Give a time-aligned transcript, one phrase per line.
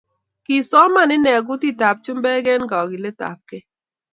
[0.45, 3.63] Kisomaan inne kutitab chumbek eng kogiiletabkei